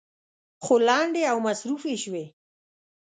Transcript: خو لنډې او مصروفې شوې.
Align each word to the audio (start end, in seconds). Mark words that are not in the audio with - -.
خو 0.63 0.75
لنډې 0.87 1.23
او 1.31 1.37
مصروفې 1.45 1.95
شوې. 2.03 2.25